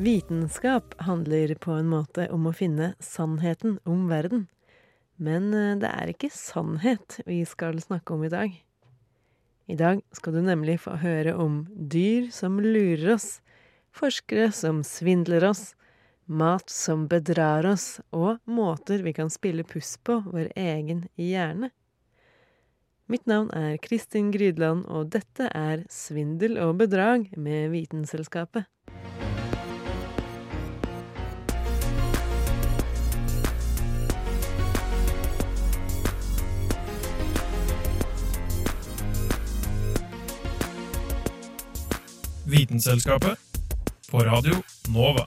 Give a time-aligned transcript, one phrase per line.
[0.00, 4.46] Vitenskap handler på en måte om å finne sannheten om verden.
[5.20, 8.54] Men eh, det er ikke sannhet vi skal snakke om i dag.
[9.68, 13.42] I dag skal du nemlig få høre om dyr som lurer oss,
[13.92, 15.74] forskere som svindler oss,
[16.24, 21.74] mat som bedrar oss, og måter vi kan spille puss på vår egen hjerne.
[23.04, 28.64] Mitt navn er Kristin Grydland, og dette er Svindel og bedrag med Vitenselskapet.
[42.50, 43.38] Vitenselskapet
[44.10, 44.56] på Radio
[44.94, 45.22] Nova.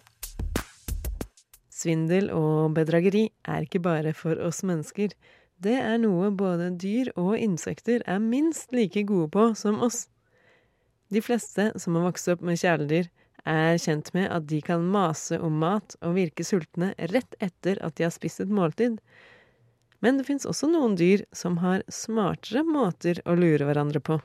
[1.72, 5.14] Svindel og bedrageri er ikke bare for oss mennesker.
[5.56, 10.10] Det er noe både dyr og insekter er minst like gode på som oss.
[11.08, 13.08] De fleste som har vokst opp med kjæledyr,
[13.48, 17.96] er kjent med at de kan mase om mat og virke sultne rett etter at
[17.96, 19.00] de har spist et måltid.
[20.04, 24.20] Men det fins også noen dyr som har smartere måter å lure hverandre på.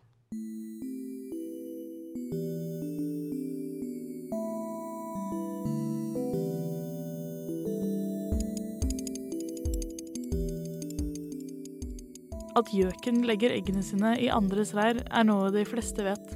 [12.58, 16.32] At gjøken legger eggene sine i andres reir, er noe de fleste vet.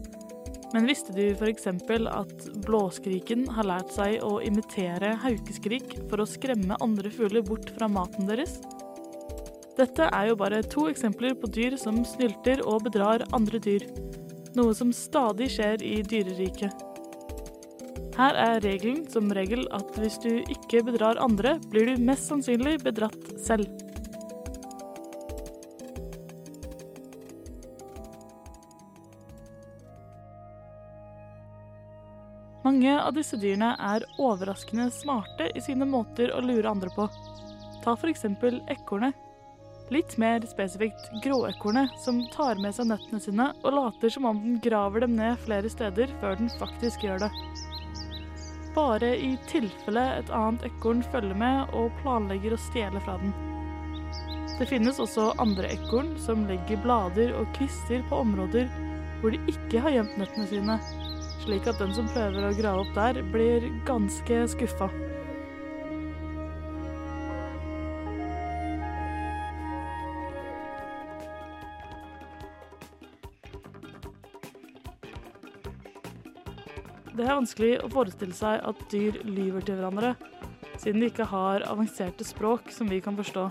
[0.73, 1.67] Men visste du f.eks.
[1.69, 7.91] at blåskriken har lært seg å imitere haukeskrik for å skremme andre fugler bort fra
[7.91, 8.61] maten deres?
[9.77, 13.87] Dette er jo bare to eksempler på dyr som snylter og bedrar andre dyr.
[14.57, 16.89] Noe som stadig skjer i dyreriket.
[18.17, 22.79] Her er regelen som regel at hvis du ikke bedrar andre, blir du mest sannsynlig
[22.85, 23.67] bedratt selv.
[32.63, 37.09] Mange av disse dyrene er overraskende smarte i sine måter å lure andre på.
[37.83, 38.23] Ta f.eks.
[38.71, 39.17] ekornet.
[39.93, 44.61] Litt mer spesifikt gråekornet, som tar med seg nøttene sine og later som om den
[44.63, 47.33] graver dem ned flere steder før den faktisk gjør det.
[48.77, 53.35] Bare i tilfelle et annet ekorn følger med og planlegger å stjele fra den.
[54.57, 58.71] Det finnes også andre ekorn som legger blader og kvister på områder
[59.21, 60.79] hvor de ikke har gjemt nøttene sine,
[61.43, 64.87] slik at den som prøver å grave opp der, blir ganske skuffa.
[77.13, 80.15] Det er vanskelig å forestille seg at dyr lyver til hverandre,
[80.81, 83.51] siden de ikke har avanserte språk som vi kan forstå.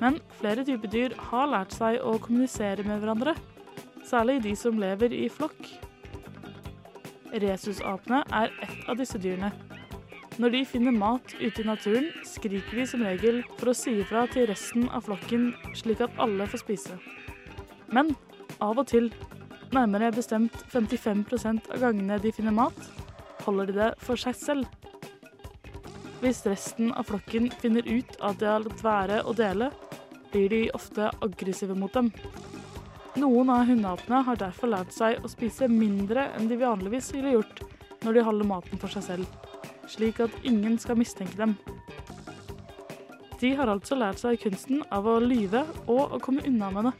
[0.00, 3.34] Men flere typer dyr har lært seg å kommunisere med hverandre,
[4.06, 5.89] særlig de som lever i flokk.
[7.32, 9.52] Rhesusapene er ett av disse dyrene.
[10.40, 14.24] Når de finner mat ute i naturen, skriker de som regel for å si ifra
[14.30, 16.96] til resten av flokken, slik at alle får spise.
[17.92, 18.14] Men
[18.62, 19.10] av og til,
[19.74, 22.78] nærmere bestemt 55% av gangene de finner mat,
[23.44, 24.66] holder de det for seg selv.
[26.20, 29.70] Hvis resten av flokken finner ut at de har latt være å dele,
[30.32, 32.12] blir de ofte aggressive mot dem.
[33.18, 37.62] Noen av hundeapene har derfor lært seg å spise mindre enn de vanligvis ville gjort
[38.04, 39.26] når de holder maten for seg selv,
[39.90, 41.56] slik at ingen skal mistenke dem.
[43.40, 46.94] De har altså lært seg kunsten av å lyve og å komme unna med det.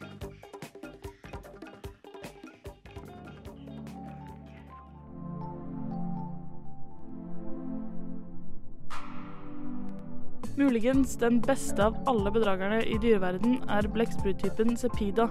[10.61, 15.31] Muligens den beste av alle bedragerne i dyreverden er blekkspruttypen Cepida,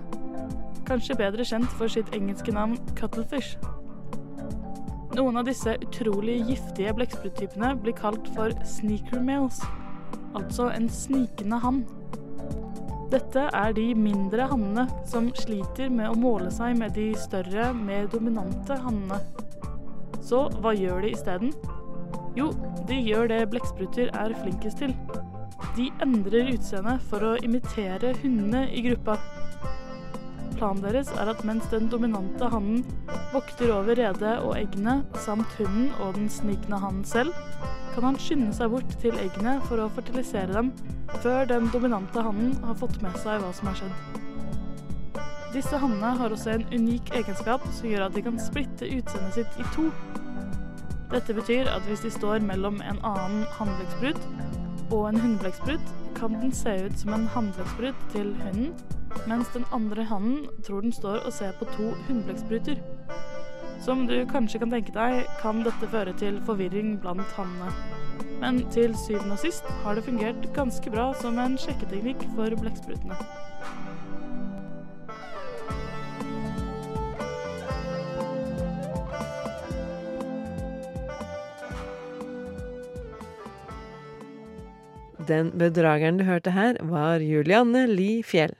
[0.89, 3.55] kanskje bedre kjent for sitt engelske navn cuttlefish.
[5.17, 9.61] Noen av disse utrolig giftige blekkspruttypene blir kalt for sneaker males,
[10.37, 11.83] altså en snikende hann.
[13.09, 18.05] Dette er de mindre hannene som sliter med å måle seg med de større, mer
[18.11, 19.17] dominante hannene.
[20.21, 21.55] Så hva gjør de isteden?
[22.37, 22.51] Jo,
[22.85, 24.93] de gjør det blekkspruter er flinkest til.
[25.73, 29.17] De endrer utseendet for å imitere hundene i gruppa.
[30.59, 32.83] Planen deres er at mens den dominante hannen
[33.31, 37.31] vokter over redet og eggene, samt hunden og den snikende hannen selv,
[37.93, 40.73] kan han skynde seg bort til eggene for å fertilisere dem,
[41.23, 44.27] før den dominante hannen har fått med seg hva som har skjedd.
[45.55, 49.57] Disse hannene har også en unik egenskap som gjør at de kan splitte utseendet sitt
[49.57, 49.87] i to.
[51.09, 54.21] Dette betyr at hvis de står mellom en annen hannblekksprut
[54.93, 58.73] og en hunnblekksprut, kan den se ut som en hannblekksprut til hunden,
[59.29, 62.81] mens den andre hannen tror den står og ser på to hunnblekkspruter.
[63.83, 67.71] Som du kanskje kan tenke deg, kan dette føre til forvirring blant hannene.
[68.39, 73.17] Men til syvende og sist har det fungert ganske bra som en sjekketeknikk for blekksprutene.
[85.29, 88.55] Den bedrageren du hørte her, var Julianne Li Fjell.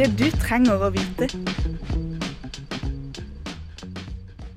[0.00, 1.26] Det du trenger å vite.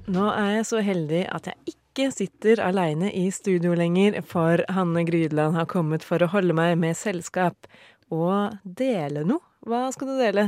[0.07, 5.03] Nå er jeg så heldig at jeg ikke sitter aleine i studio lenger, for Hanne
[5.03, 7.67] Grydland har kommet for å holde meg med selskap
[8.07, 9.43] og dele noe.
[9.67, 10.47] Hva skal du dele?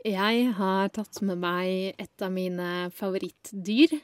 [0.00, 3.98] Jeg har tatt med meg et av mine favorittdyr.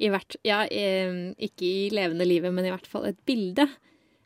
[0.00, 3.68] I hvert, ja, ikke i levende livet, men i hvert fall et bilde.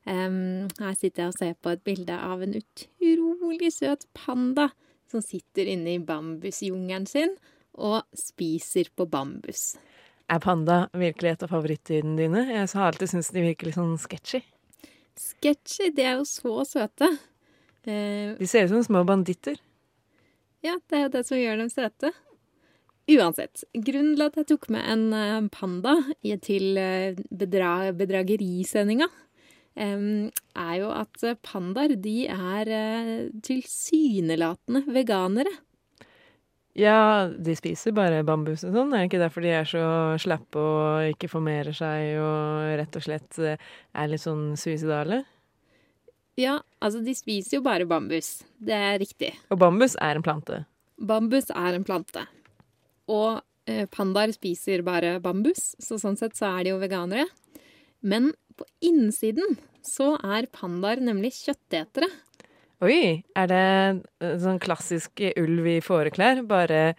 [0.07, 4.71] Her sitter jeg og ser på et bilde av en utrolig søt panda
[5.11, 7.35] som sitter inne i bambusjungelen sin
[7.75, 9.75] og spiser på bambus.
[10.31, 12.45] Er panda virkelig et av favorittdyrene dine?
[12.49, 14.41] Jeg har alltid syntes de virker litt sånn sketchy.
[15.21, 17.11] Sketchy, de er jo så søte.
[17.85, 19.59] Eh, De ser ut som små banditter.
[20.65, 22.15] Ja, det er jo det som gjør dem søte.
[23.05, 25.99] Uansett, grunnen til at jeg tok med en eh, panda
[26.41, 29.11] til eh, bedra bedragerisendinga,
[29.75, 33.13] er jo at eh, pandaer, de er eh,
[33.45, 35.53] tilsynelatende veganere.
[36.75, 38.95] Ja, de spiser bare bambus og sånn.
[38.95, 39.85] Er det ikke derfor de er så
[40.19, 43.63] slappe og ikke formerer seg og rett og slett eh,
[43.95, 45.23] er litt sånn suicidale?
[46.39, 48.41] Ja, altså, de spiser jo bare bambus.
[48.59, 49.37] Det er riktig.
[49.55, 50.65] Og bambus er en plante.
[50.99, 52.25] Bambus er en plante.
[53.11, 53.39] Og
[53.95, 57.25] pandaer spiser bare bambus, så sånn sett så er de jo veganere.
[58.05, 62.09] Men på innsiden så er pandaer nemlig kjøttetere.
[62.85, 66.95] Oi, er det sånn klassisk ulv i fåreklær, bare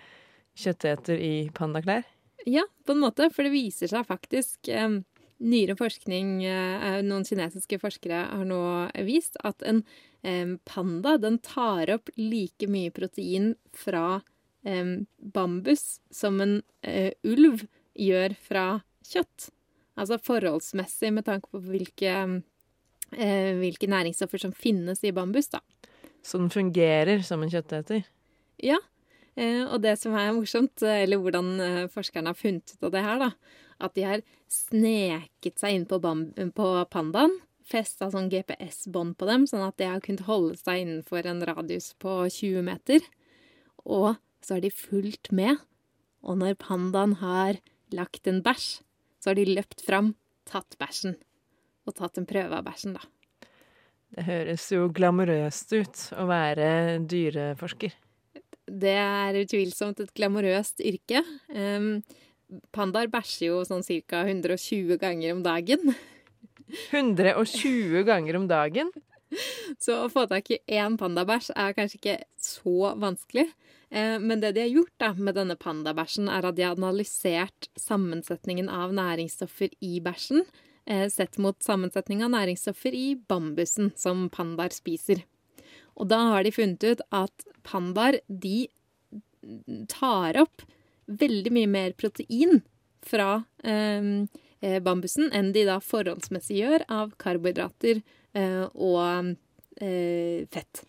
[0.57, 2.05] kjøtteter i pandaklær?
[2.45, 5.01] Ja, på en måte, for det viser seg faktisk eh,
[5.45, 8.59] Nyere forskning, eh, noen kinesiske forskere har nå
[9.03, 9.81] vist at en
[10.23, 14.21] eh, panda den tar opp like mye protein fra
[14.63, 17.65] eh, bambus som en eh, ulv
[17.99, 18.65] gjør fra
[19.11, 19.49] kjøtt.
[19.95, 22.15] Altså forholdsmessig med tanke på hvilke,
[23.15, 25.61] eh, hvilke næringsstoffer som finnes i bambus, da.
[26.25, 28.03] Så den fungerer som en kjøtteter?
[28.61, 28.79] Ja,
[29.37, 32.91] eh, og det som er morsomt, eh, eller hvordan eh, forskerne har funnet ut av
[32.95, 33.31] det her, da,
[33.85, 39.65] at de har sneket seg inn på, på pandaen, festa sånn GPS-bånd på dem, sånn
[39.65, 43.05] at de har kunnet holde seg innenfor en radius på 20 meter.
[43.85, 44.15] Og
[44.45, 45.57] så har de fulgt med,
[46.25, 47.61] og når pandaen har
[47.93, 48.79] lagt en bæsj,
[49.25, 50.11] så har de løpt fram,
[50.45, 51.15] tatt bæsjen,
[51.89, 53.01] og tatt en prøve av bæsjen, da.
[54.13, 56.67] Det høres jo glamorøst ut å være
[57.09, 57.95] dyreforsker.
[58.69, 61.23] Det er utvilsomt et glamorøst yrke.
[61.49, 62.03] Um,
[62.69, 64.21] pandaer bæsjer jo sånn ca.
[64.29, 65.95] 120 ganger om dagen.
[66.93, 68.93] 120 ganger om dagen?
[69.81, 73.49] Så å få tak i én pandabæsj er kanskje ikke så vanskelig.
[73.95, 77.69] Eh, Men det de har gjort da, med denne pandabæsjen, er at de har analysert
[77.79, 80.43] sammensetningen av næringsstoffer i bæsjen,
[80.85, 85.23] eh, sett mot sammensetning av næringsstoffer i bambusen som pandaer spiser.
[85.95, 88.67] Og da har de funnet ut at pandaer, de
[89.87, 90.65] tar opp
[91.07, 92.63] veldig mye mer protein
[93.05, 94.27] fra eh,
[94.61, 98.01] eh, bambusen enn de da forholdsmessig gjør av karbohydrater
[98.33, 99.35] eh, og
[99.79, 100.83] eh, fett.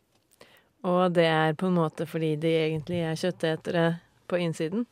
[0.87, 3.87] Og det er på en måte fordi de egentlig er kjøttetere
[4.31, 4.87] på innsiden?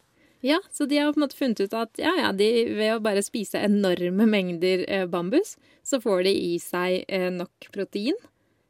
[0.44, 3.02] Ja, så de har på en måte funnet ut at ja, ja, de, ved å
[3.04, 5.54] bare spise enorme mengder eh, bambus,
[5.86, 8.18] så får de i seg eh, nok protein.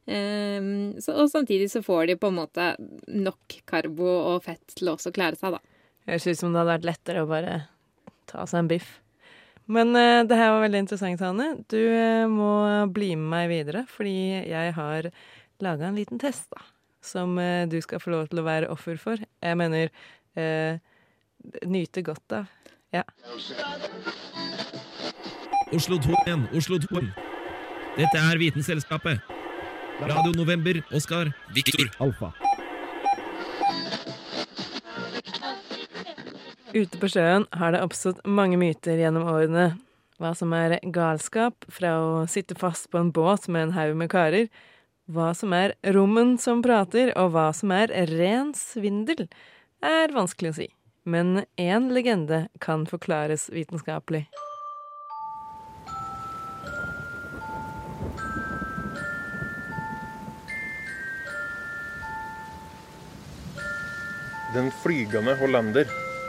[0.07, 0.61] Eh,
[1.03, 2.69] så, og samtidig så får de på en måte
[3.11, 5.63] nok karbo og fett til å også klare seg, da.
[6.07, 7.57] Høres ut som det hadde vært lettere å bare
[8.31, 8.93] ta seg en biff.
[9.67, 11.49] Men eh, det her var veldig interessant, Hanne.
[11.73, 12.53] Du eh, må
[12.95, 15.11] bli med meg videre, fordi jeg har
[15.65, 16.63] laga en liten test, da.
[17.05, 19.21] Som eh, du skal få lov til å være offer for.
[19.21, 19.93] Jeg mener
[20.41, 20.81] eh,
[21.69, 22.49] nyte godt av.
[22.95, 23.05] Ja.
[25.75, 27.05] Oslo 2 igjen, Oslo 2.
[27.99, 29.21] Dette er Vitenselskapet.
[30.01, 32.33] Radio November, Oskar, Viktor, Alfa.
[36.75, 39.75] Ute på sjøen har det oppstått mange myter gjennom årene.
[40.19, 44.11] Hva som er galskap fra å sitte fast på en båt med en haug med
[44.11, 44.49] karer,
[45.07, 49.27] hva som er rommen som prater, og hva som er ren svindel,
[49.85, 50.69] er vanskelig å si.
[51.05, 54.25] Men én legende kan forklares vitenskapelig.
[64.55, 65.89] Den flygende hollander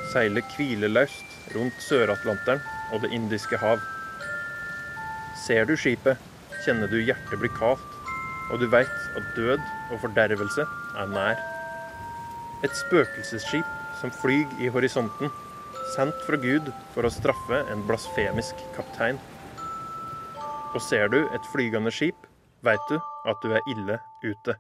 [0.10, 3.80] seiler hvileløst rundt Sør-Atlanteren og Det indiske hav.
[5.46, 6.18] Ser du skipet,
[6.66, 7.95] kjenner du hjertet bli kaldt,
[8.52, 9.62] og du veit at død
[9.92, 10.66] og fordervelse
[11.02, 11.40] er nær.
[12.64, 15.32] Et spøkelsesskip som flyg i horisonten,
[15.96, 19.20] sendt fra Gud for å straffe en blasfemisk kaptein.
[20.76, 22.18] Og ser du et flygende skip,
[22.66, 24.58] veit du at du er ille ute.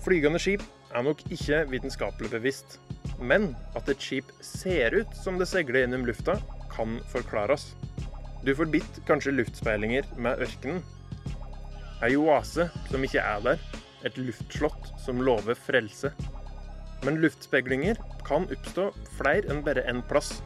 [0.00, 0.62] Flygende skip
[0.96, 2.78] er nok ikke vitenskapelig bevisst,
[3.20, 6.38] men at et skip ser ut som det seiler gjennom lufta,
[6.72, 7.74] kan forklares.
[8.40, 10.80] Du forbitt kanskje luftspeilinger med ørkenen.
[12.00, 13.64] Ei oase som ikke er der,
[14.08, 16.14] et luftslott som lover frelse.
[17.04, 18.86] Men luftspeilinger kan oppstå
[19.18, 20.38] flere enn bare én plass.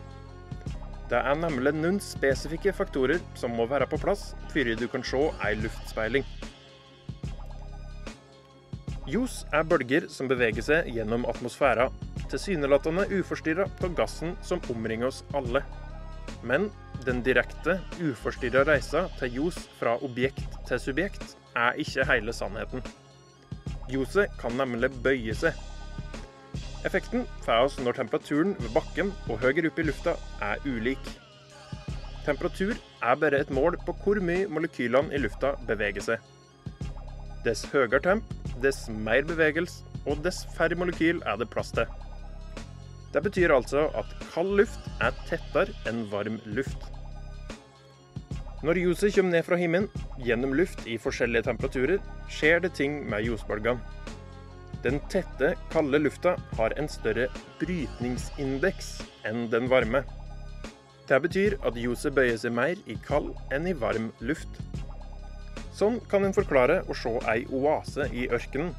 [1.11, 5.21] Det er nemlig noen spesifikke faktorer som må være på plass før du kan se
[5.47, 6.27] ei luftspeiling.
[9.07, 11.91] Ljos er bølger som beveger seg gjennom atmosfæra,
[12.33, 15.61] tilsynelatende uforstyrra av gassen som omringer oss alle.
[16.45, 16.69] Men
[17.07, 22.85] den direkte, uforstyrra reisa til ljos fra objekt til subjekt er ikke hele sannheten.
[23.93, 25.57] Ljoset kan nemlig bøye seg.
[26.85, 31.00] Effekten får oss når temperaturen ved bakken og høyere opp i lufta er ulik.
[32.25, 36.31] Temperatur er bare et mål på hvor mye molekylene i lufta beveger seg.
[37.45, 38.25] Dess høyere temp,
[38.64, 41.88] dess mer bevegelse, og dess færre molekyl er det plass til.
[43.14, 46.88] Det betyr altså at kald luft er tettere enn varm luft.
[48.64, 49.87] Når ljoset kommer ned fra himmelen,
[50.25, 52.00] gjennom luft i forskjellige temperaturer,
[52.33, 53.78] skjer det ting med ljosbølgene.
[54.85, 57.28] Den tette, kalde lufta har en større
[57.61, 58.90] brytningsindeks
[59.28, 60.02] enn den varme.
[61.09, 64.59] Det betyr at ljoset bøyer seg mer i kald enn i varm luft.
[65.76, 68.75] Sånn kan en forklare å se ei oase i ørkenen.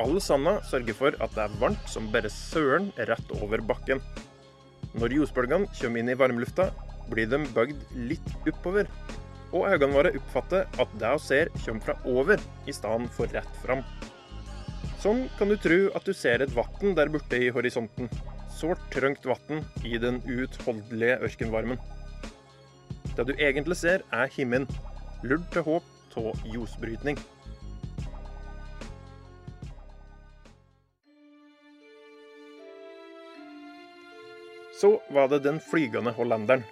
[0.00, 4.00] All sanda sørger for at det er varmt som bare søren rett over bakken.
[4.96, 6.70] Når ljosbølgene kommer inn i varmlufta,
[7.10, 8.88] blir de bøyd litt oppover.
[9.52, 13.58] Og øynene våre oppfatter at det vi ser, kommer fra over i stedet for rett
[13.64, 13.84] fram.
[15.02, 18.08] Sånn kan du tro at du ser et vann der borte i horisonten.
[18.52, 21.80] Sårt trangt vann i den uutholdelige ørkenvarmen.
[23.12, 24.68] Det du egentlig ser, er himmelen.
[25.22, 27.18] lurt til håp av ljosbrytning.
[34.82, 36.64] Så var det den flygende hollenderen.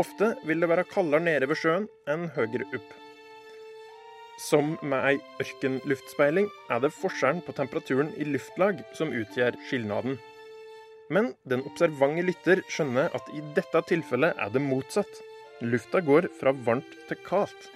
[0.00, 2.90] Ofte vil det være kaldere nede ved sjøen enn høyere opp.
[4.40, 10.16] Som med ei ørkenluftspeiling er det forskjellen på temperaturen i luftlag som utgjør skilnaden.
[11.14, 15.20] Men den observante lytter skjønner at i dette tilfellet er det motsatt.
[15.60, 17.68] Lufta går fra varmt til kaldt.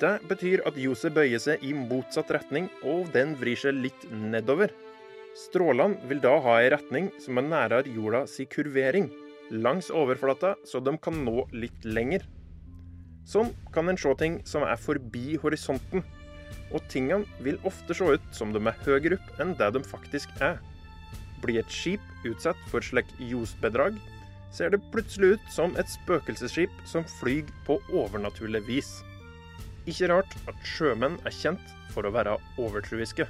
[0.00, 4.70] Det betyr at ljoset bøyer seg i motsatt retning, og den vrir seg litt nedover.
[5.38, 9.08] Strålene vil da ha ei retning som er nærere jorda si kurvering,
[9.50, 12.24] langs overflata, så de kan nå litt lenger.
[13.30, 16.02] Sånn kan en se ting som er forbi horisonten,
[16.74, 20.32] og tingene vil ofte se ut som de er høyere opp enn det de faktisk
[20.42, 20.58] er.
[21.42, 23.94] Blir et skip utsatt for slik ljosbedrag,
[24.50, 28.90] ser det plutselig ut som et spøkelsesskip som flyr på overnaturlig vis.
[29.86, 33.28] Ikke rart at sjømenn er kjent for å være overtruiske.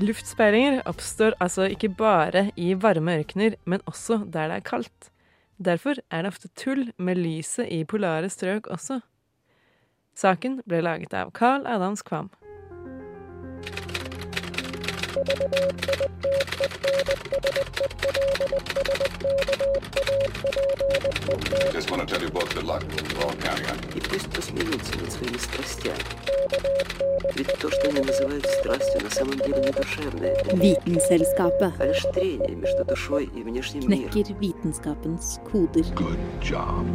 [0.00, 5.10] Luftspeilinger oppstår altså ikke bare i varme ørkener, men også der det er kaldt.
[5.60, 9.00] Derfor er det ofte tull med lyset i polare strøk også.
[10.16, 12.30] Saken ble laget av Carl Adams Kvam.
[21.71, 22.83] Just want to tell you both good luck.
[22.83, 23.97] We're all counting on you.
[23.97, 26.03] И пусть посмеются над своими страстями.
[27.35, 30.35] Ведь то, что они называют страстью, на самом деле не душевное.
[30.53, 34.09] Vitenselskapet а лишь трение между душой и внешним миром.
[34.09, 35.83] knekker vitenskapens koder.
[35.95, 36.85] Good job.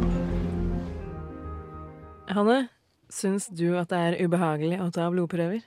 [2.27, 2.69] Hanne,
[3.09, 5.61] syns du at det er ubehagelig å ta blodprøver?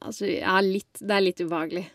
[0.00, 0.90] Altså, ja, litt.
[1.00, 1.86] Det er litt ubehagelig.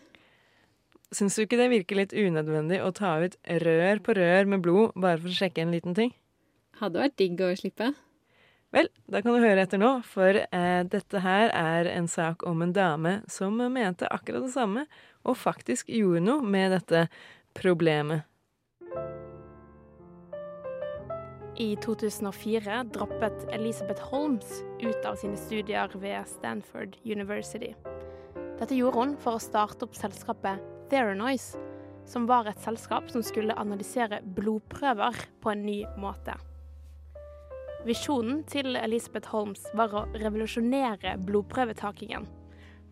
[1.12, 4.96] Syns du ikke det virker litt unødvendig å ta ut rør på rør med blod
[4.96, 6.14] bare for å sjekke en liten ting?
[6.80, 7.90] Hadde vært digg å slippe.
[8.72, 12.64] Vel, da kan du høre etter nå, for eh, dette her er en sak om
[12.64, 14.86] en dame som mente akkurat det samme,
[15.28, 17.04] og faktisk gjorde noe med dette
[17.52, 18.24] problemet.
[21.60, 27.74] I 2004 droppet Elisabeth Holmes ut av sine studier ved Stanford University.
[28.62, 31.58] Dette gjorde hun for å starte opp selskapet Theranoise,
[32.06, 36.36] som var et selskap som skulle analysere blodprøver på en ny måte.
[37.82, 42.28] Visjonen til Elisabeth Holmes var å revolusjonere blodprøvetakingen.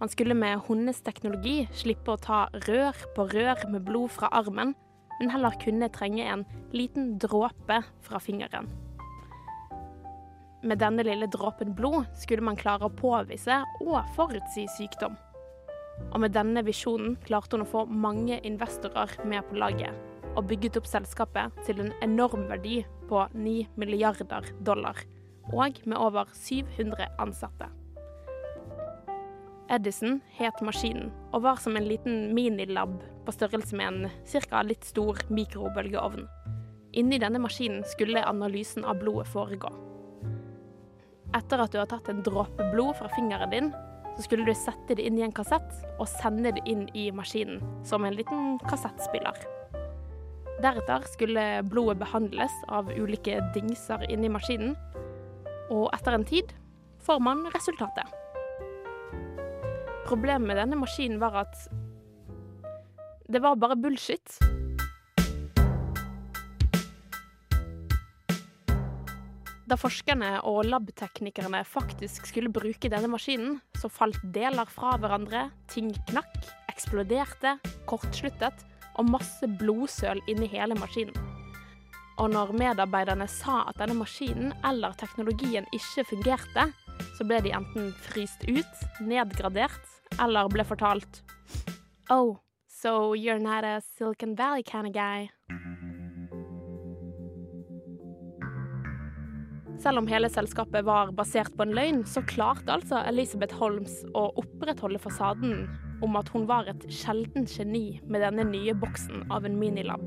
[0.03, 4.75] Man skulle med hennes teknologi slippe å ta rør på rør med blod fra armen,
[5.21, 8.67] men heller kunne trenge en liten dråpe fra fingeren.
[10.67, 15.15] Med denne lille dråpen blod skulle man klare å påvise og forutsi sykdom.
[16.11, 19.95] Og med denne visjonen klarte hun å få mange investorer med på laget,
[20.35, 22.81] og bygget opp selskapet til en enorm verdi
[23.11, 24.99] på 9 milliarder dollar,
[25.53, 27.71] og med over 700 ansatte.
[29.71, 34.11] Edison het maskinen, og var som en liten minilab på størrelse med en
[34.51, 34.63] ca.
[34.67, 36.27] litt stor mikrobølgeovn.
[36.99, 39.71] Inni denne maskinen skulle analysen av blodet foregå.
[41.39, 43.71] Etter at du har tatt en dråpe blod fra fingeren din,
[44.21, 47.63] så skulle du sette det inn i en kassett og sende det inn i maskinen
[47.89, 49.39] som en liten kassettspiller.
[50.61, 54.75] Deretter skulle blodet behandles av ulike dingser inni maskinen,
[55.73, 56.53] og etter en tid
[57.01, 58.13] får man resultatet.
[60.05, 61.57] Problemet med denne maskinen var at
[63.33, 64.37] det var bare bullshit.
[69.71, 75.93] Da forskerne og labteknikerne faktisk skulle bruke denne maskinen, så falt deler fra hverandre, ting
[76.09, 76.41] knakk,
[76.73, 77.53] eksploderte,
[77.87, 78.65] kortsluttet
[78.99, 81.15] og masse blodsøl inni hele maskinen.
[82.19, 86.67] Og når medarbeiderne sa at denne maskinen eller teknologien ikke fungerte,
[87.15, 91.23] så ble de enten fryst ut, nedgradert eller ble fortalt
[92.11, 95.31] Oh, so you're not a Silicon Valley kind of guy.
[99.81, 104.27] Selv om hele selskapet var basert på en løgn, så klarte altså Elisabeth Holmes å
[104.43, 105.63] opprettholde fasaden
[106.05, 110.03] om at hun var et sjeldent geni med denne nye boksen av en minilab.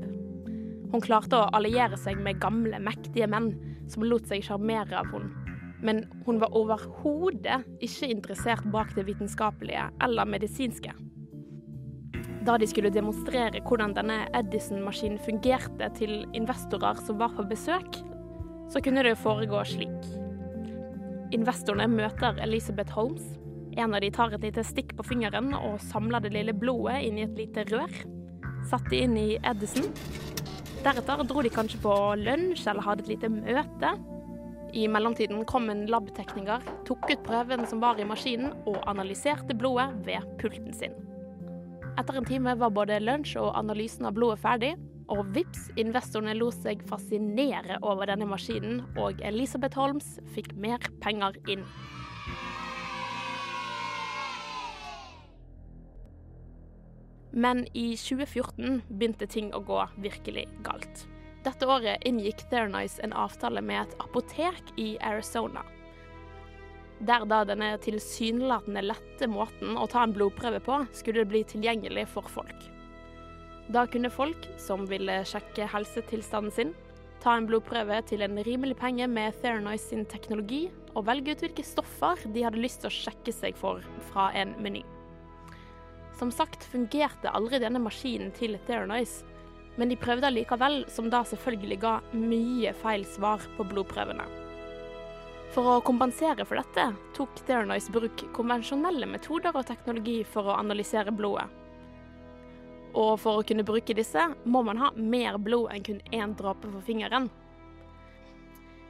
[0.92, 3.50] Hun klarte å alliere seg med gamle, mektige menn
[3.90, 5.42] som lot seg sjarmere av henne.
[5.84, 10.94] Men hun var overhodet ikke interessert bak det vitenskapelige eller medisinske.
[12.46, 18.04] Da de skulle demonstrere hvordan denne Edison-maskinen fungerte til investorer som var på besøk,
[18.72, 20.10] så kunne det foregå slik.
[21.34, 23.24] Investorene møter Elizabeth Holmes.
[23.76, 27.18] En av de tar et lite stikk på fingeren og samler det lille blodet inn
[27.18, 27.94] i et lite rør.
[28.70, 29.90] Satt det inn i Edison.
[30.84, 33.94] Deretter dro de kanskje på lunsj eller hadde et lite møte.
[34.74, 39.92] I mellomtiden kom en labtekniker, tok ut prøven som var i maskinen, og analyserte blodet
[40.06, 40.96] ved pulten sin.
[41.94, 44.72] Etter en time var både lunsj og analysen av blodet ferdig,
[45.12, 51.36] og vips, investorene lot seg fascinere over denne maskinen, og Elisabeth Holmes fikk mer penger
[51.50, 51.64] inn.
[57.34, 61.08] Men i 2014 begynte ting å gå virkelig galt.
[61.44, 65.64] Dette året inngikk Theranice en avtale med et apotek i Arizona.
[67.04, 72.30] Der da denne tilsynelatende lette måten å ta en blodprøve på, skulle bli tilgjengelig for
[72.30, 72.70] folk.
[73.72, 76.72] Da kunne folk som ville sjekke helsetilstanden sin,
[77.24, 81.64] ta en blodprøve til en rimelig penge med Theranoise sin teknologi, og velge ut hvilke
[81.64, 84.84] stoffer de hadde lyst til å sjekke seg for fra en meny.
[86.18, 89.24] Som sagt fungerte aldri denne maskinen til Theranoise,
[89.80, 94.28] men de prøvde allikevel, som da selvfølgelig ga mye feil svar på blodprøvene.
[95.56, 101.14] For å kompensere for dette tok Theranoise bruk konvensjonelle metoder og teknologi for å analysere
[101.14, 101.48] blodet.
[102.94, 106.70] Og for å kunne bruke disse, må man ha mer blod enn kun én dråpe
[106.70, 107.26] for fingeren.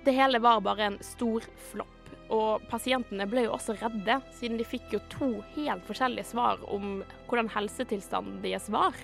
[0.04, 4.66] Det hele var bare en stor flopp, og pasientene ble jo også redde, siden de
[4.68, 6.98] fikk jo to helt forskjellige svar om
[7.30, 8.98] hvordan helsetilstanden deres var.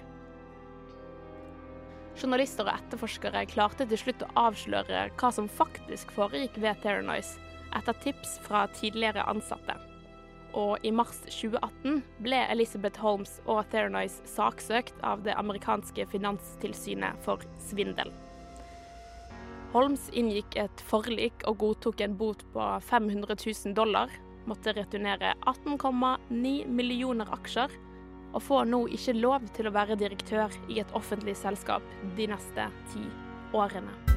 [2.21, 7.41] Journalister og etterforskere klarte til slutt å avsløre hva som faktisk foregikk ved Terranoise,
[7.79, 9.79] etter tips fra tidligere ansatte
[10.57, 17.45] og i mars 2018 ble Elizabeth Holmes og Theranoise saksøkt av det amerikanske finanstilsynet for
[17.71, 18.13] svindel.
[19.71, 24.11] Holmes inngikk et forlik og godtok en bot på 500 000 dollar,
[24.51, 27.71] måtte returnere 18,9 millioner aksjer,
[28.35, 31.87] og får nå ikke lov til å være direktør i et offentlig selskap
[32.19, 33.05] de neste ti
[33.55, 34.10] årene.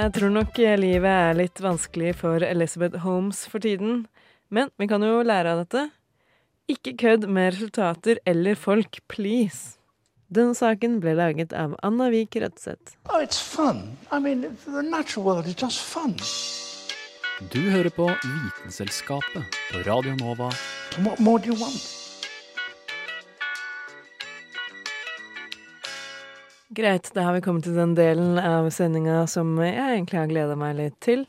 [0.00, 4.06] Jeg tror nok livet er litt vanskelig for Elizabeth Holmes for tiden,
[4.48, 5.82] men vi kan jo lære av dette.
[6.72, 9.76] Ikke kødd med resultater eller folk, please.
[10.32, 12.96] Denne saken ble laget av Anna Vik Rødseth.
[13.12, 13.20] Oh.
[13.20, 16.16] I mean, the natural world is just fun.
[17.52, 20.48] Du hører på Vitenselskapet på Radio Nova.
[21.04, 21.99] What more do you want?
[26.80, 30.54] Greit, da har vi kommet til den delen av sendinga som jeg egentlig har gleda
[30.56, 31.26] meg litt til.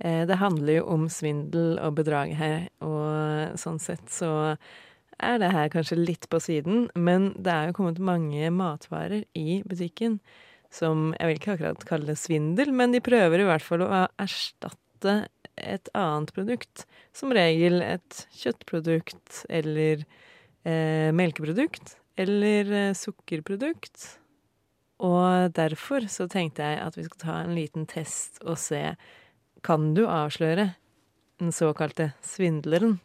[0.00, 4.56] Eh, Det handler jo om svindel og bedrag her, og sånn sett så
[5.20, 9.62] er det her kanskje litt på siden, men det er jo kommet mange matvarer i
[9.68, 10.18] butikken
[10.72, 14.06] som jeg vil ikke akkurat kalle det svindel, men de prøver i hvert fall å
[14.16, 16.86] erstatte et annet produkt.
[17.12, 20.04] Som regel et kjøttprodukt eller
[20.64, 24.16] eh, melkeprodukt eller eh, sukkerprodukt.
[25.04, 28.96] Og derfor så tenkte jeg at vi skulle ta en liten test og se
[29.66, 30.70] Kan du avsløre
[31.40, 33.00] den såkalte svindleren?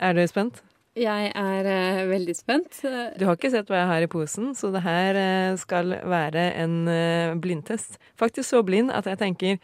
[0.00, 0.62] Er du spent?
[0.98, 2.82] Jeg er uh, veldig spent.
[3.16, 6.50] Du har ikke sett hva jeg har i posen, så det her uh, skal være
[6.60, 7.96] en uh, blindtest.
[8.18, 9.56] Faktisk så blind at jeg tenker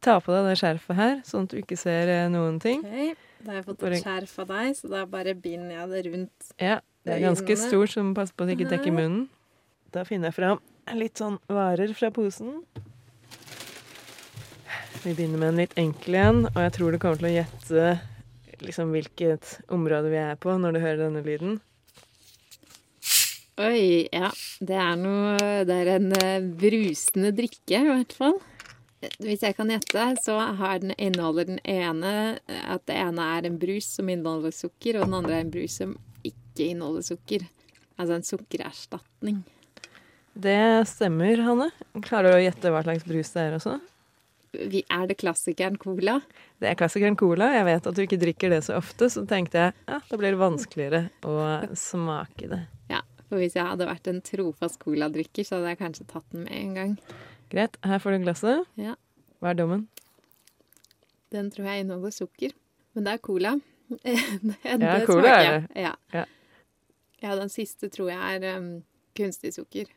[0.00, 2.80] ta på deg det skjerfet her, sånn at du ikke ser noen ting.
[2.86, 3.12] Okay.
[3.42, 6.50] Da har jeg fått et skjerf av deg, så da bare binder jeg det rundt.
[6.56, 7.68] Ja, det er ganske øynene.
[7.68, 9.26] stort, så må passe på at det ikke dekker munnen.
[9.92, 10.62] Da finner jeg fram
[10.98, 12.60] litt sånn varer fra posen.
[15.02, 17.86] Vi begynner med en litt enkel en, og jeg tror du kommer til å gjette
[18.62, 21.56] liksom hvilket område vi er på når du hører denne lyden.
[23.62, 24.30] Oi, ja.
[24.62, 28.38] Det er noe Det er en eh, brusende drikke, i hvert fall.
[29.18, 30.36] Hvis jeg kan gjette, så
[30.80, 35.18] den, inneholder den ene at det ene er en brus som inneholder sukker, og den
[35.18, 37.48] andre er en brus som ikke inneholder sukker.
[37.98, 39.42] Altså en sukkererstatning.
[40.32, 41.70] Det stemmer, Hanne.
[42.04, 43.78] Klarer du å gjette hva slags brus det er også?
[44.52, 46.18] Vi, er det klassikeren cola?
[46.60, 47.50] Det er klassikeren cola.
[47.56, 50.34] Jeg vet at du ikke drikker det så ofte, så tenkte jeg ja, da blir
[50.34, 51.36] det vanskeligere å
[51.78, 52.60] smake det.
[52.92, 56.44] Ja, for hvis jeg hadde vært en trofast coladrikker, så hadde jeg kanskje tatt den
[56.44, 56.94] med en gang.
[57.52, 58.68] Greit, her får du glasset.
[58.80, 58.96] Ja.
[59.40, 59.86] Hva er dommen?
[61.32, 62.52] Den tror jeg inneholder sukker.
[62.92, 63.56] Men det er cola.
[64.02, 65.80] Det Ja, cola er det.
[65.82, 65.92] Ja.
[66.12, 66.22] Ja.
[67.20, 68.70] ja, den siste tror jeg er um,
[69.16, 69.90] kunstig sukker.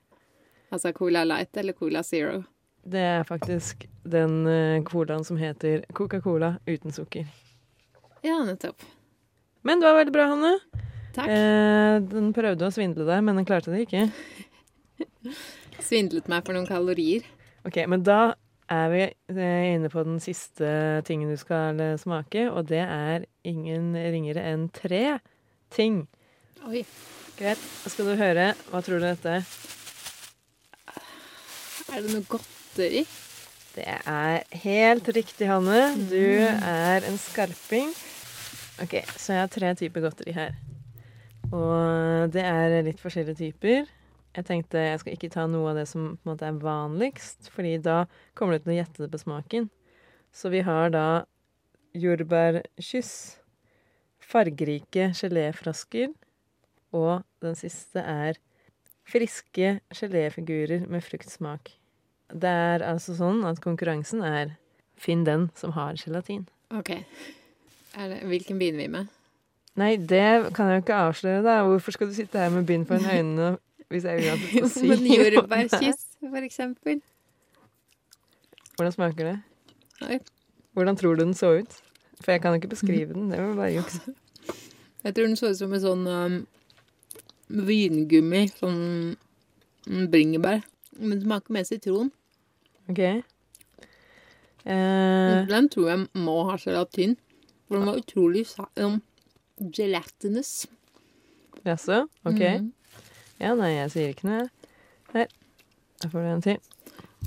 [0.74, 2.44] Altså Cola Light eller Cola Zero.
[2.86, 7.26] Det er faktisk den eh, colaen som heter Coca-Cola uten sukker.
[8.26, 8.82] Ja, nettopp.
[9.66, 10.54] Men det var veldig bra, Hanne.
[11.16, 11.30] Takk.
[11.32, 14.08] Eh, den prøvde å svindle deg, men den klarte det ikke.
[15.88, 17.26] Svindlet meg for noen kalorier.
[17.66, 18.36] Ok, men da
[18.70, 20.70] er vi eh, inne på den siste
[21.08, 25.20] tingen du skal eh, smake, og det er ingen ringere enn tre
[25.74, 26.04] ting.
[26.70, 26.86] Oi.
[27.36, 28.52] Greit, skal du høre.
[28.70, 29.50] Hva tror du dette er?
[31.92, 33.04] Er det noe godteri?
[33.76, 35.82] Det er helt riktig, Hanne.
[36.08, 37.92] Du er en skarping.
[38.84, 40.56] Ok, så jeg har tre typer godteri her.
[41.52, 43.92] Og det er litt forskjellige typer.
[44.36, 47.52] Jeg tenkte jeg skal ikke ta noe av det som på en måte er vanligst,
[47.52, 48.02] fordi da
[48.36, 49.70] kommer du til å gjette det på smaken.
[50.36, 51.08] Så vi har da
[51.96, 53.14] jordbærkyss,
[54.24, 56.12] fargerike geléflasker,
[56.96, 58.40] og den siste er
[59.06, 61.76] friske geléfigurer med fruktsmak.
[62.34, 64.56] Det er altså sånn at konkurransen er
[64.98, 66.48] finn den som har gelatin.
[66.74, 66.92] OK.
[67.96, 69.14] Er det, hvilken begynner vi med?
[69.76, 71.60] Nei, det kan jeg jo ikke avsløre, da.
[71.68, 73.56] Hvorfor skal du sitte her med bind foran øynene
[73.94, 77.02] hvis jeg vil at du skal si Men jordbærkyss, for eksempel.
[78.76, 79.36] Hvordan smaker det?
[80.10, 80.18] Oi.
[80.74, 81.76] Hvordan tror du den så ut?
[82.24, 83.30] For jeg kan jo ikke beskrive den.
[83.32, 84.00] Det var bare juks.
[85.06, 86.38] Jeg tror den så ut som en sånn um,
[87.50, 88.46] vingummi.
[88.58, 88.80] Sånn
[89.88, 90.64] mm, bringebær.
[91.00, 92.12] Men det smaker mer sitron.
[92.90, 93.02] OK.
[94.66, 97.18] Eh, Den tror jeg må ha gelatin.
[97.66, 98.46] For den var utrolig
[98.78, 99.00] um,
[99.74, 100.66] gelatinous.
[101.66, 102.06] Jaså?
[102.26, 102.40] OK.
[102.40, 102.72] Mhm.
[103.42, 104.46] Ja, nei, jeg sier ikke noe,
[105.12, 105.32] der Her.
[106.02, 106.58] Da får du en til.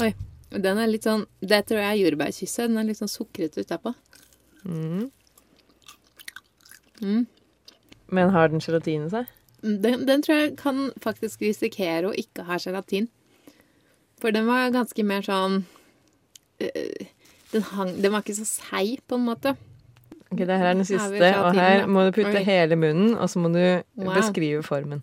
[0.04, 0.12] Oi.
[0.48, 2.70] Den er litt sånn Det tror jeg er jordbærkysset.
[2.70, 3.92] Den er litt sånn sukrete utapå.
[4.64, 5.10] Mm.
[7.02, 7.26] Mm.
[8.08, 9.28] Men har den gelatin i seg?
[9.62, 13.08] Den, den tror jeg kan faktisk risikere å ikke ha gelatin.
[14.22, 15.64] For den var ganske mer sånn
[16.62, 17.06] øh,
[17.52, 19.54] den, hang, den var ikke så seig, på en måte.
[20.28, 22.44] Ok, Det her er den Her siste, og her må du putte Oi.
[22.44, 23.62] hele munnen, og så må du
[23.96, 24.12] Wow.
[24.14, 25.02] beskrive formen.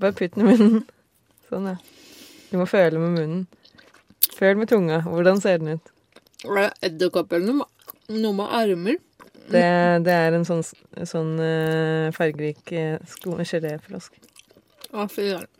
[0.00, 0.82] Bare putt den i munnen.
[1.48, 1.76] Sånn, ja.
[2.50, 3.46] Du må føle med munnen.
[4.36, 5.02] Føl med tunga.
[5.06, 5.92] Hvordan ser den ut?
[6.82, 7.66] Edderkopp eller noe,
[8.10, 8.96] noe med armer.
[9.50, 9.64] Det,
[10.06, 10.62] det er en sånn,
[11.08, 14.22] sånn uh, fargerik uh, sko- geléflaske.
[14.92, 15.50] Å, fy søren.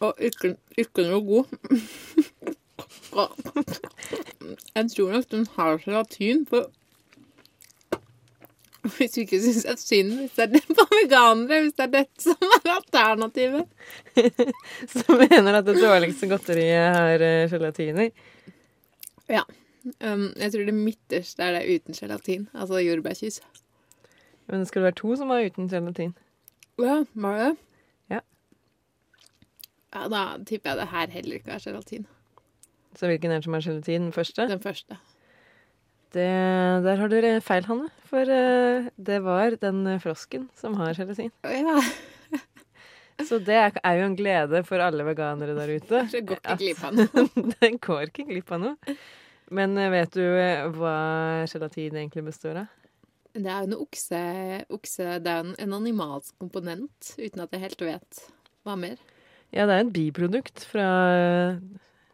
[0.00, 1.46] Og ikke, ikke noe god.
[4.74, 6.70] Jeg tror nok den har gelatin, for
[8.96, 11.84] Hvis du ikke syns det er synd hvis det er det på veganere, hvis det
[11.84, 13.66] er dette som er alternativet.
[14.94, 18.08] Så mener at det dårligste godteriet har uh, gelatin i?
[19.30, 19.44] Ja.
[20.04, 22.48] Um, jeg tror det midterste er det uten gelatin.
[22.54, 23.40] Altså jordbærkyss.
[24.50, 26.14] Men det skal være to som er uten gelatin.
[26.80, 27.56] Ja, var det det?
[28.16, 28.20] Ja.
[29.94, 32.06] Ja, da tipper jeg det her heller ikke er gelatin.
[32.98, 34.08] Så hvilken er det som er gelatin?
[34.08, 34.48] Den første?
[34.50, 34.98] Den første.
[36.10, 36.26] Det,
[36.84, 37.88] der har dere feil, Hanne.
[38.10, 41.30] For uh, det var den frosken som har gelatin.
[41.44, 41.78] Ja.
[43.28, 46.04] Så det er jo en glede for alle veganere der ute.
[46.12, 47.24] Det går ikke glipp av noe.
[47.60, 48.96] Den går ikke glipp av noe.
[49.50, 50.24] Men uh, vet du
[50.78, 50.96] hva
[51.50, 52.76] gelatin egentlig består av?
[53.30, 54.20] Det er jo en okse,
[54.74, 58.22] okse Det er jo en, en animalsk komponent, uten at jeg helt vet
[58.66, 58.98] hva mer.
[59.54, 60.88] Ja, det er et biprodukt fra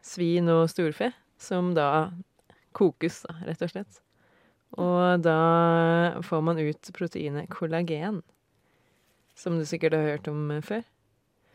[0.05, 2.09] svin og storfe, som da
[2.77, 3.99] kokes, da, rett og slett.
[4.77, 5.37] Og da
[6.25, 8.21] får man ut proteinet kollagen,
[9.37, 10.83] som du sikkert har hørt om før.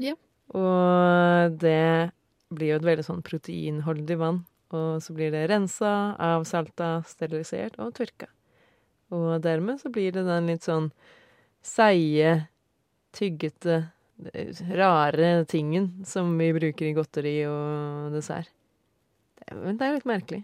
[0.03, 0.15] Ja.
[0.55, 2.13] Og det
[2.53, 4.43] blir jo et veldig sånn proteinholdig vann.
[4.73, 8.31] Og så blir det rensa, avsalta, sterilisert og tørka.
[9.13, 10.89] Og dermed så blir det den litt sånn
[11.63, 12.47] seige,
[13.13, 13.83] tyggete,
[14.73, 18.49] rare tingen som vi bruker i godteri og dessert.
[19.39, 20.43] Det, men det er litt merkelig.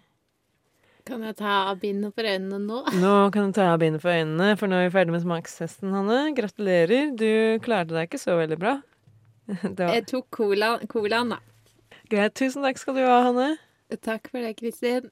[1.08, 2.82] Kan jeg ta av bindet for øynene nå?
[3.02, 5.94] Nå kan du ta av bindet for øynene, for nå er vi ferdig med smakstesten,
[5.94, 6.18] Hanne.
[6.36, 7.14] Gratulerer.
[7.16, 7.30] Du
[7.64, 8.74] klarte deg ikke så veldig bra.
[9.78, 9.94] Var...
[9.94, 11.40] Jeg tok cola, colaen, da.
[12.12, 12.36] Greit.
[12.36, 13.54] Tusen takk skal du ha, Hanne.
[13.96, 15.08] Takk for det, Kristin.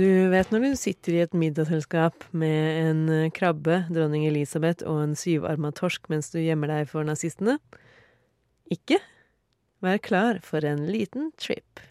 [0.00, 5.02] Du vet når du sitter i et middagsselskap med en eh, krabbe, dronning Elisabeth og
[5.02, 7.58] en syvarma torsk mens du gjemmer deg for nazistene?
[8.72, 9.00] Ikke?
[9.84, 11.82] Vær klar for en liten trip.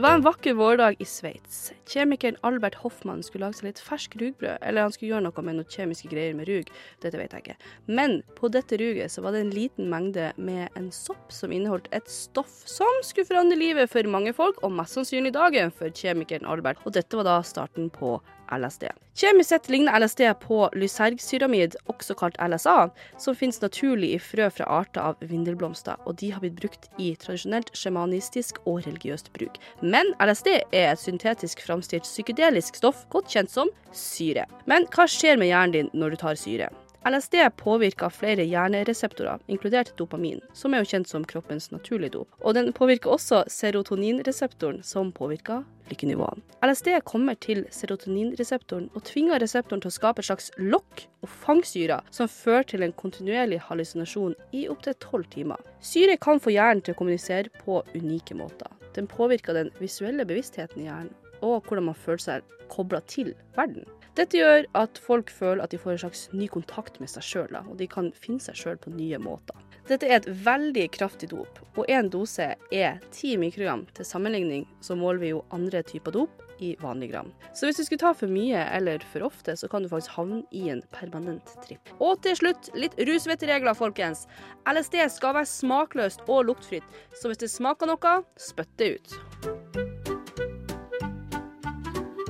[0.00, 1.72] Det var en vakker vårdag i Sveits.
[1.84, 5.58] Kjemikeren Albert Hoffmann skulle lage seg litt fersk rugbrød, eller han skulle gjøre noe med
[5.58, 6.70] noen kjemiske greier med rug.
[7.04, 7.68] Dette vet jeg ikke.
[7.84, 11.92] Men på dette ruget så var det en liten mengde med en sopp som inneholdt
[11.92, 16.48] et stoff som skulle forandre livet for mange folk, og mest sannsynlig dagen for kjemikeren
[16.48, 16.80] Albert.
[16.88, 18.16] Og dette var da starten på
[18.54, 18.88] LSD.
[19.20, 24.68] Kjemisk sett ligner LSD på lysergsyramid, også kalt LSA, som finnes naturlig i frø fra
[24.80, 29.58] arter av vindelblomster, og de har blitt brukt i tradisjonelt sjamanistisk og religiøst bruk.
[29.82, 34.46] Men LSD er et syntetisk framstilt psykedelisk stoff, godt kjent som syre.
[34.70, 36.70] Men hva skjer med hjernen din når du tar syre?
[37.08, 42.34] LSD påvirker flere hjernereseptorer, inkludert dopamin, som er jo kjent som kroppens naturlige dop.
[42.44, 46.44] Og den påvirker også serotoninreseptoren, som påvirker lykkenivåene.
[46.60, 52.02] LSD kommer til serotoninreseptoren og tvinger reseptoren til å skape et slags lokk og fangsyre,
[52.12, 55.62] som fører til en kontinuerlig hallusinasjon i opptil tolv timer.
[55.80, 58.68] Syre kan få hjernen til å kommunisere på unike måter.
[58.92, 63.88] Den påvirker den visuelle bevisstheten i hjernen, og hvordan man føler seg kobla til verden.
[64.20, 67.54] Dette gjør at folk føler at de får en slags ny kontakt med seg sjøl,
[67.62, 69.56] og de kan finne seg sjøl på nye måter.
[69.88, 73.86] Dette er et veldig kraftig dop, og én dose er 10 mikrogram.
[73.96, 77.32] Til sammenligning så måler vi jo andre typer dop i vanlige gram.
[77.56, 80.42] Så hvis du skulle ta for mye eller for ofte, så kan du faktisk havne
[80.52, 81.94] i en permanent tripp.
[81.96, 84.26] Og til slutt, litt rusvettregler, folkens.
[84.68, 86.84] LSD skal være smakløst og luktfritt,
[87.16, 90.19] så hvis det smaker noe, spytt det ut.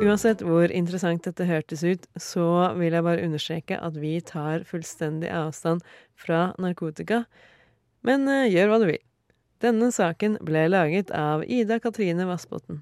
[0.00, 5.28] Uansett hvor interessant dette hørtes ut, så vil jeg bare understreke at vi tar fullstendig
[5.28, 5.84] avstand
[6.16, 7.26] fra narkotika.
[8.00, 9.02] Men uh, gjør hva du vil.
[9.60, 12.80] Denne saken ble laget av Ida Katrine Vassbotn.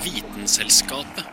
[0.00, 1.28] Vitenselskapet.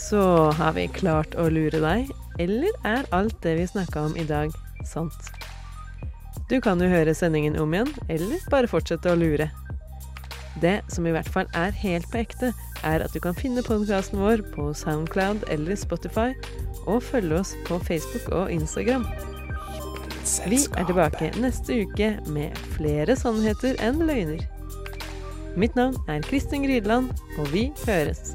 [0.00, 0.24] Så
[0.56, 4.52] har vi klart å lure deg, eller er alt det vi snakka om i dag,
[4.88, 5.32] sant?
[6.50, 9.50] Du kan jo høre sendingen om igjen, eller bare fortsette å lure.
[10.60, 12.52] Det som i hvert fall er helt på ekte,
[12.84, 16.32] er at du kan finne podkasten vår på Soundcloud eller Spotify,
[16.84, 19.06] og følge oss på Facebook og Instagram.
[20.48, 24.44] Vi er tilbake neste uke med flere sannheter enn løgner.
[25.56, 28.32] Mitt navn er Kristin Grideland, og vi høres.